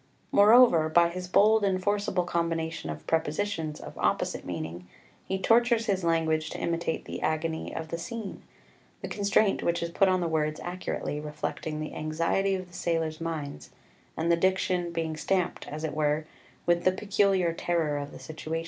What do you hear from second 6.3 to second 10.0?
to imitate the agony of the scene, the constraint which is